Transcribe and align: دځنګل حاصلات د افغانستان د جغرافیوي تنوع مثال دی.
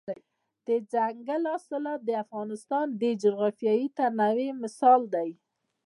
دځنګل 0.65 1.41
حاصلات 1.51 1.99
د 2.05 2.09
افغانستان 2.23 2.85
د 3.01 3.03
جغرافیوي 3.23 3.87
تنوع 3.97 4.49
مثال 4.63 5.01
دی. 5.15 5.29